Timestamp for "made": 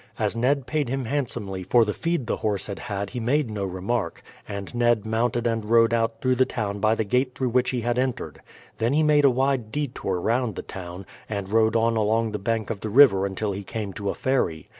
3.19-3.51, 9.03-9.25